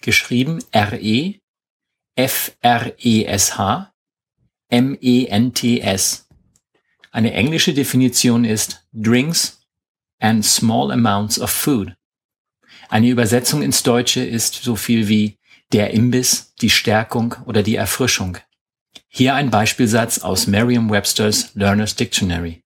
[0.00, 1.40] Geschrieben R-E
[2.18, 3.92] F-R-E-S-H
[4.70, 6.28] M-E-N-T-S.
[7.10, 9.60] Eine englische Definition ist Drinks
[10.18, 11.94] and small amounts of food.
[12.88, 15.38] Eine Übersetzung ins Deutsche ist so viel wie
[15.72, 18.38] der Imbiss, die Stärkung oder die Erfrischung.
[19.08, 22.62] Hier ein Beispielsatz aus Merriam-Webster's Learner's Dictionary.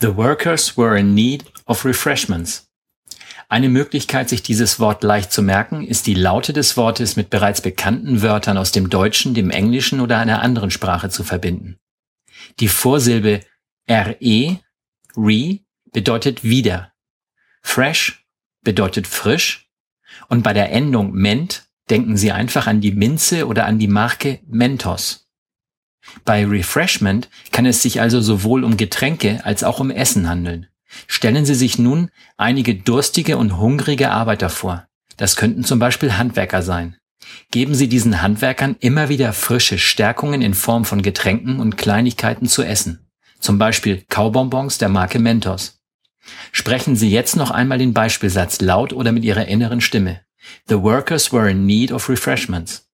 [0.00, 2.68] The workers were in need of refreshments.
[3.48, 7.60] Eine Möglichkeit, sich dieses Wort leicht zu merken, ist die Laute des Wortes mit bereits
[7.60, 11.78] bekannten Wörtern aus dem Deutschen, dem Englischen oder einer anderen Sprache zu verbinden.
[12.60, 13.40] Die Vorsilbe
[13.88, 14.60] re,
[15.16, 15.58] re,
[15.92, 16.92] bedeutet wieder.
[17.62, 18.26] Fresh
[18.62, 19.68] bedeutet frisch.
[20.28, 24.40] Und bei der Endung ment denken Sie einfach an die Minze oder an die Marke
[24.46, 25.28] Mentos.
[26.24, 30.68] Bei Refreshment kann es sich also sowohl um Getränke als auch um Essen handeln.
[31.06, 34.86] Stellen Sie sich nun einige durstige und hungrige Arbeiter vor.
[35.16, 36.96] Das könnten zum Beispiel Handwerker sein.
[37.50, 42.62] Geben Sie diesen Handwerkern immer wieder frische Stärkungen in Form von Getränken und Kleinigkeiten zu
[42.62, 43.10] essen.
[43.40, 45.80] Zum Beispiel Kaubonbons der Marke Mentos.
[46.52, 50.20] Sprechen Sie jetzt noch einmal den Beispielsatz laut oder mit Ihrer inneren Stimme.
[50.68, 52.88] The workers were in need of refreshments.